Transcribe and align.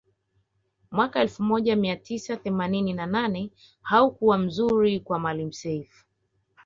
Mwaka 0.91 1.21
elfu 1.21 1.43
moja 1.43 1.75
mia 1.75 1.95
tisa 1.95 2.37
themanini 2.37 2.93
na 2.93 3.05
nane 3.05 3.51
haukuwa 3.81 4.37
mzuri 4.37 4.99
kwa 4.99 5.19
Maalim 5.19 5.51
Seif 5.51 6.05